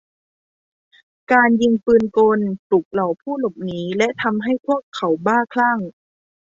[1.31, 5.79] การยิงปืนกลปลุกเหล่าผู้หลบหนีและทำให้พวกเขาบ้าคลั่ง